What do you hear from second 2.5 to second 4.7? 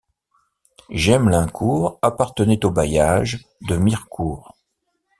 au bailliage de Mirecourt.